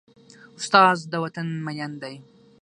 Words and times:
استاد 0.57 0.97
د 1.11 1.13
وطن 1.23 1.47
مین 1.65 1.91
دی. 2.01 2.15